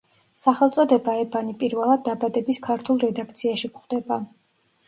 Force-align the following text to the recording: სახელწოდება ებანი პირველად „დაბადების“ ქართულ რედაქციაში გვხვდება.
სახელწოდება 0.43 1.13
ებანი 1.25 1.53
პირველად 1.59 2.03
„დაბადების“ 2.09 2.61
ქართულ 2.69 3.01
რედაქციაში 3.07 3.71
გვხვდება. 3.77 4.19